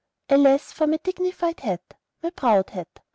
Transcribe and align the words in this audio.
Alas 0.31 0.71
for 0.71 0.87
my 0.87 0.97
dignified 0.97 1.59
hat, 1.59 1.93
My 2.23 2.31
proud 2.31 2.71
hat! 2.71 3.01